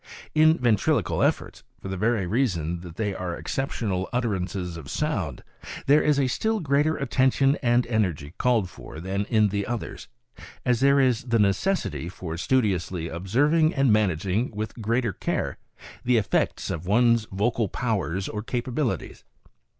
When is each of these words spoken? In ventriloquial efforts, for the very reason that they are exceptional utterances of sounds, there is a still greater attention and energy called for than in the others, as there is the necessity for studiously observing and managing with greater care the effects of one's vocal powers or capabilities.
In 0.33 0.57
ventriloquial 0.57 1.21
efforts, 1.21 1.63
for 1.79 1.87
the 1.87 1.95
very 1.95 2.25
reason 2.25 2.79
that 2.81 2.95
they 2.95 3.13
are 3.13 3.37
exceptional 3.37 4.09
utterances 4.11 4.75
of 4.75 4.89
sounds, 4.89 5.43
there 5.85 6.01
is 6.01 6.19
a 6.19 6.25
still 6.25 6.59
greater 6.59 6.97
attention 6.97 7.55
and 7.61 7.85
energy 7.85 8.33
called 8.39 8.67
for 8.67 8.99
than 8.99 9.25
in 9.25 9.49
the 9.49 9.67
others, 9.67 10.07
as 10.65 10.79
there 10.79 10.99
is 10.99 11.25
the 11.25 11.37
necessity 11.37 12.09
for 12.09 12.35
studiously 12.35 13.09
observing 13.09 13.75
and 13.75 13.93
managing 13.93 14.49
with 14.55 14.81
greater 14.81 15.13
care 15.13 15.59
the 16.03 16.17
effects 16.17 16.71
of 16.71 16.87
one's 16.87 17.27
vocal 17.31 17.69
powers 17.69 18.27
or 18.27 18.41
capabilities. 18.41 19.23